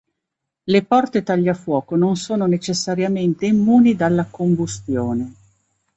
[0.73, 5.33] Le porte tagliafuoco non sono necessariamente immuni dalla combustione.